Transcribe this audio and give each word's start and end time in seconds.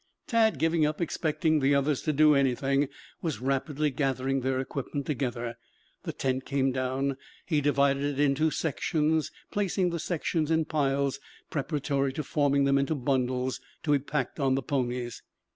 Tad, 0.25 0.57
giving 0.57 0.83
up 0.83 0.99
expecting 0.99 1.59
the 1.59 1.75
others 1.75 2.01
to 2.01 2.11
do 2.11 2.33
anything, 2.33 2.89
was 3.21 3.39
rapidly 3.39 3.91
gathering 3.91 4.39
their 4.41 4.59
equipment 4.59 5.05
together. 5.05 5.59
The 6.05 6.11
tent 6.11 6.43
came 6.43 6.71
down. 6.71 7.17
He 7.45 7.61
divided 7.61 8.03
it 8.03 8.19
into 8.19 8.49
sections, 8.49 9.29
placing 9.51 9.91
the 9.91 9.99
sections 9.99 10.49
in 10.49 10.65
piles 10.65 11.19
preparatory 11.51 12.13
to 12.13 12.23
forming 12.23 12.63
them 12.63 12.79
into 12.79 12.95
bundles 12.95 13.61
to 13.83 13.91
be 13.91 13.99
packed 13.99 14.39
on 14.39 14.55
the 14.55 14.63
ponies. 14.63 15.21